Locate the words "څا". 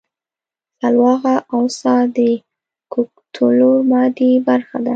1.79-1.95